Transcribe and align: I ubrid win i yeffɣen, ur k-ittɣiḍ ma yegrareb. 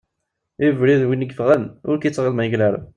I 0.63 0.65
ubrid 0.71 1.01
win 1.09 1.23
i 1.23 1.27
yeffɣen, 1.29 1.63
ur 1.89 1.95
k-ittɣiḍ 1.97 2.33
ma 2.35 2.43
yegrareb. 2.45 2.83